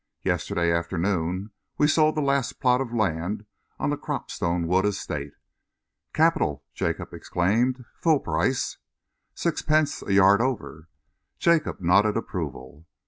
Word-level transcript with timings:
"Yesterday 0.23 0.71
afternoon 0.73 1.51
we 1.77 1.87
sold 1.87 2.15
the 2.15 2.23
last 2.23 2.59
plot 2.59 2.81
of 2.81 2.91
land 2.91 3.45
on 3.77 3.91
the 3.91 3.97
Cropstone 3.97 4.65
Wood 4.65 4.83
Estate." 4.83 5.33
"Capital!" 6.11 6.63
Jacob 6.73 7.13
exclaimed. 7.13 7.85
"Full 7.99 8.19
price?" 8.19 8.79
"Sixpence 9.35 10.01
a 10.01 10.11
yard 10.13 10.41
over." 10.41 10.89
Jacob 11.37 11.81
nodded 11.81 12.17
approval. 12.17 12.87